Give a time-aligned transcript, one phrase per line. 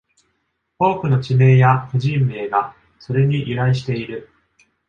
[0.79, 4.29] 多くの地名や個人名が、それに由来している。